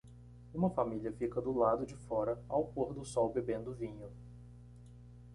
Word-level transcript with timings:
Uma 0.51 0.71
família 0.71 1.13
fica 1.13 1.39
do 1.39 1.51
lado 1.55 1.85
de 1.85 1.95
fora 1.95 2.43
ao 2.49 2.65
pôr 2.65 2.91
do 2.91 3.05
sol 3.05 3.31
bebendo 3.31 3.71
vinho 3.71 4.09